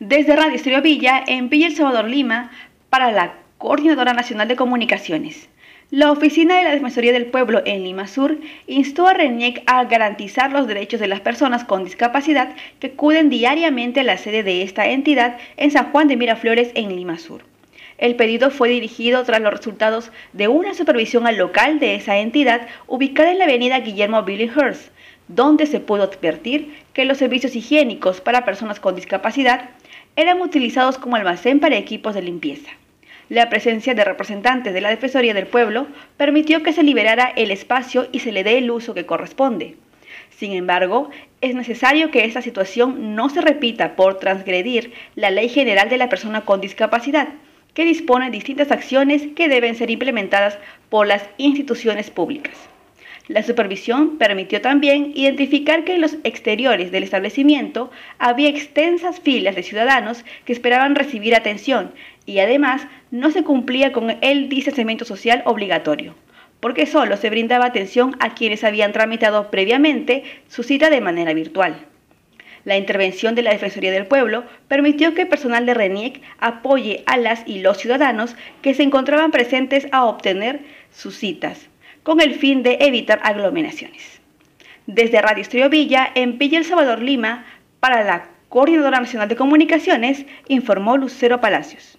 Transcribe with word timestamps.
Desde 0.00 0.36
Radio 0.36 0.56
Estéreo 0.56 0.82
Villa, 0.82 1.24
en 1.26 1.48
Villa 1.48 1.68
El 1.68 1.74
Salvador, 1.74 2.10
Lima, 2.10 2.50
para 2.90 3.12
la 3.12 3.36
Coordinadora 3.56 4.12
Nacional 4.12 4.46
de 4.46 4.54
Comunicaciones. 4.54 5.48
La 5.90 6.12
Oficina 6.12 6.58
de 6.58 6.64
la 6.64 6.72
Defensoría 6.72 7.14
del 7.14 7.24
Pueblo 7.24 7.62
en 7.64 7.82
Lima 7.82 8.06
Sur 8.06 8.36
instó 8.66 9.08
a 9.08 9.14
RENIEC 9.14 9.62
a 9.64 9.84
garantizar 9.84 10.52
los 10.52 10.66
derechos 10.66 11.00
de 11.00 11.06
las 11.06 11.20
personas 11.20 11.64
con 11.64 11.84
discapacidad 11.84 12.54
que 12.78 12.88
acuden 12.88 13.30
diariamente 13.30 14.00
a 14.00 14.04
la 14.04 14.18
sede 14.18 14.42
de 14.42 14.60
esta 14.60 14.86
entidad 14.86 15.38
en 15.56 15.70
San 15.70 15.90
Juan 15.92 16.08
de 16.08 16.16
Miraflores 16.16 16.72
en 16.74 16.94
Lima 16.94 17.16
Sur. 17.16 17.40
El 17.96 18.16
pedido 18.16 18.50
fue 18.50 18.68
dirigido 18.68 19.24
tras 19.24 19.40
los 19.40 19.50
resultados 19.50 20.12
de 20.34 20.48
una 20.48 20.74
supervisión 20.74 21.26
al 21.26 21.38
local 21.38 21.78
de 21.78 21.94
esa 21.94 22.18
entidad 22.18 22.66
ubicada 22.86 23.32
en 23.32 23.38
la 23.38 23.44
avenida 23.44 23.80
Guillermo 23.80 24.22
Billinghurst, 24.24 24.90
donde 25.28 25.66
se 25.66 25.80
pudo 25.80 26.04
advertir 26.04 26.74
que 26.92 27.04
los 27.04 27.18
servicios 27.18 27.56
higiénicos 27.56 28.20
para 28.20 28.44
personas 28.44 28.80
con 28.80 28.94
discapacidad 28.94 29.70
eran 30.16 30.40
utilizados 30.40 30.98
como 30.98 31.16
almacén 31.16 31.60
para 31.60 31.76
equipos 31.76 32.14
de 32.14 32.22
limpieza. 32.22 32.70
La 33.28 33.48
presencia 33.48 33.94
de 33.94 34.04
representantes 34.04 34.72
de 34.72 34.80
la 34.80 34.90
Defensoría 34.90 35.34
del 35.34 35.48
Pueblo 35.48 35.88
permitió 36.16 36.62
que 36.62 36.72
se 36.72 36.84
liberara 36.84 37.32
el 37.36 37.50
espacio 37.50 38.06
y 38.12 38.20
se 38.20 38.30
le 38.30 38.44
dé 38.44 38.58
el 38.58 38.70
uso 38.70 38.94
que 38.94 39.04
corresponde. 39.04 39.74
Sin 40.30 40.52
embargo, 40.52 41.10
es 41.40 41.54
necesario 41.54 42.10
que 42.10 42.24
esta 42.24 42.40
situación 42.40 43.16
no 43.16 43.28
se 43.28 43.40
repita 43.40 43.96
por 43.96 44.18
transgredir 44.18 44.92
la 45.16 45.30
Ley 45.30 45.48
General 45.48 45.88
de 45.88 45.96
la 45.98 46.08
Persona 46.08 46.42
con 46.44 46.60
Discapacidad, 46.60 47.28
que 47.74 47.84
dispone 47.84 48.30
distintas 48.30 48.70
acciones 48.70 49.22
que 49.34 49.48
deben 49.48 49.74
ser 49.74 49.90
implementadas 49.90 50.58
por 50.88 51.06
las 51.06 51.28
instituciones 51.36 52.10
públicas. 52.10 52.56
La 53.28 53.42
supervisión 53.42 54.18
permitió 54.18 54.60
también 54.60 55.10
identificar 55.16 55.82
que 55.82 55.94
en 55.94 56.00
los 56.00 56.16
exteriores 56.22 56.92
del 56.92 57.02
establecimiento 57.02 57.90
había 58.18 58.48
extensas 58.48 59.18
filas 59.18 59.56
de 59.56 59.64
ciudadanos 59.64 60.24
que 60.44 60.52
esperaban 60.52 60.94
recibir 60.94 61.34
atención 61.34 61.92
y 62.24 62.38
además 62.38 62.86
no 63.10 63.32
se 63.32 63.42
cumplía 63.42 63.90
con 63.90 64.16
el 64.20 64.48
distanciamiento 64.48 65.04
social 65.04 65.42
obligatorio, 65.44 66.14
porque 66.60 66.86
solo 66.86 67.16
se 67.16 67.28
brindaba 67.28 67.66
atención 67.66 68.14
a 68.20 68.34
quienes 68.34 68.62
habían 68.62 68.92
tramitado 68.92 69.50
previamente 69.50 70.22
su 70.46 70.62
cita 70.62 70.88
de 70.88 71.00
manera 71.00 71.34
virtual. 71.34 71.84
La 72.64 72.76
intervención 72.76 73.34
de 73.34 73.42
la 73.42 73.50
Defensoría 73.50 73.90
del 73.90 74.06
Pueblo 74.06 74.44
permitió 74.68 75.14
que 75.14 75.22
el 75.22 75.28
personal 75.28 75.66
de 75.66 75.74
RENIEC 75.74 76.22
apoye 76.38 77.02
a 77.06 77.16
las 77.16 77.42
y 77.46 77.58
los 77.58 77.78
ciudadanos 77.78 78.36
que 78.62 78.74
se 78.74 78.84
encontraban 78.84 79.32
presentes 79.32 79.88
a 79.90 80.04
obtener 80.04 80.60
sus 80.92 81.16
citas 81.16 81.68
con 82.06 82.20
el 82.20 82.36
fin 82.36 82.62
de 82.62 82.78
evitar 82.82 83.18
aglomeraciones. 83.24 84.20
Desde 84.86 85.20
Radio 85.20 85.42
Estudio 85.42 85.68
Villa, 85.68 86.08
en 86.14 86.38
Villa 86.38 86.58
El 86.58 86.64
Salvador, 86.64 87.02
Lima, 87.02 87.44
para 87.80 88.04
la 88.04 88.28
Coordinadora 88.48 89.00
Nacional 89.00 89.28
de 89.28 89.34
Comunicaciones, 89.34 90.24
informó 90.46 90.96
Lucero 90.96 91.40
Palacios. 91.40 91.98